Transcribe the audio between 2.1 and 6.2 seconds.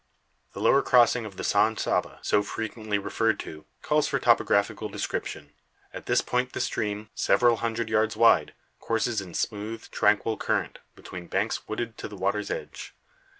so frequently referred to, calls for topographical description. At